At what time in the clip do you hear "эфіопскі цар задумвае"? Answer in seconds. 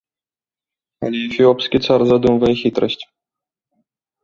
1.27-2.51